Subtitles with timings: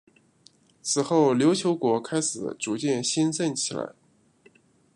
[0.81, 3.93] 此后琉球国开始逐渐兴盛起来。